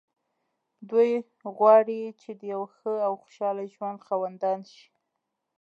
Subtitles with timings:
[0.89, 1.11] دوی
[1.55, 4.87] غواړي چې د يوه ښه او خوشحاله ژوند خاوندان شي.